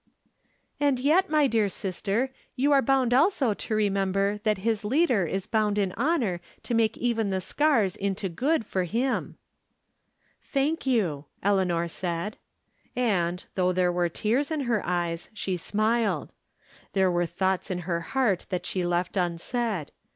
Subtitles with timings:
[0.79, 5.45] "And yet, my dear sister, you are bound also to remember that his Leader is
[5.45, 9.37] bound in honor to make even the scars into good for Him.""
[10.53, 12.37] Thank you," Eleanor said.
[12.95, 16.33] And, though there were tears in her eyes, she smiled.
[16.93, 19.91] There were thoughts in her heart that she left unsaid.